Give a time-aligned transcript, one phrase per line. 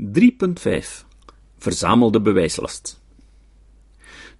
[0.00, 1.04] 3.5
[1.58, 3.00] Verzamelde bewijslast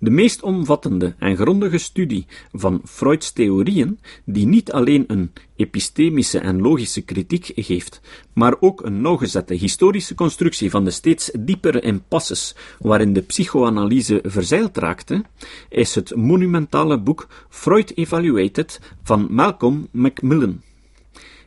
[0.00, 6.60] de meest omvattende en grondige studie van Freuds theorieën, die niet alleen een epistemische en
[6.60, 8.00] logische kritiek geeft,
[8.32, 14.76] maar ook een nauwgezette historische constructie van de steeds diepere impasses waarin de psychoanalyse verzeild
[14.76, 15.24] raakte,
[15.68, 20.62] is het monumentale boek Freud Evaluated van Malcolm Macmillan.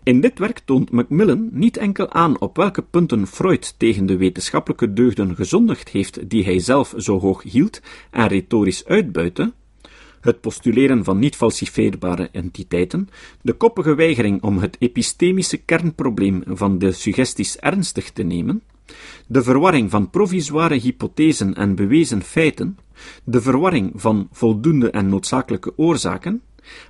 [0.03, 4.93] In dit werk toont Macmillan niet enkel aan op welke punten Freud tegen de wetenschappelijke
[4.93, 9.53] deugden gezondigd heeft die hij zelf zo hoog hield en retorisch uitbuitte,
[10.21, 13.09] het postuleren van niet falsifieerbare entiteiten,
[13.41, 18.63] de koppige weigering om het epistemische kernprobleem van de suggesties ernstig te nemen,
[19.27, 22.77] de verwarring van provisoire hypothesen en bewezen feiten,
[23.23, 26.41] de verwarring van voldoende en noodzakelijke oorzaken,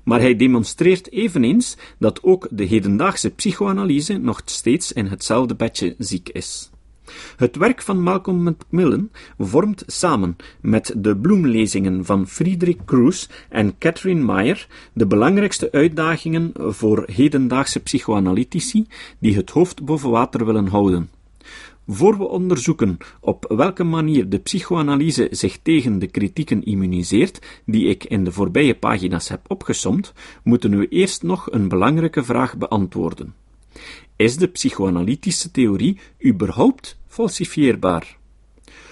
[0.04, 6.30] maar hij demonstreert eveneens dat ook de hedendaagse psychoanalyse nog steeds in hetzelfde bedje ziek
[6.30, 6.72] is.
[7.38, 14.24] Het werk van Malcolm Macmillan vormt samen met de bloemlezingen van Friedrich Kruse en Catherine
[14.24, 18.88] Meyer de belangrijkste uitdagingen voor hedendaagse psychoanalytici
[19.20, 21.10] die het hoofd boven water willen houden.
[21.88, 28.04] Voor we onderzoeken op welke manier de psychoanalyse zich tegen de kritieken immuniseert, die ik
[28.04, 33.34] in de voorbije pagina's heb opgesomd, moeten we eerst nog een belangrijke vraag beantwoorden.
[34.16, 38.18] Is de psychoanalytische theorie überhaupt falsifieerbaar?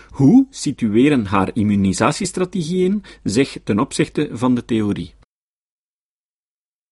[0.10, 5.14] Hoe situeren haar immunisatiestrategieën zich ten opzichte van de theorie?